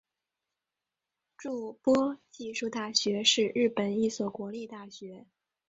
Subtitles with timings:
[1.37, 5.27] 筑波技术大学是日本的一所国立大学。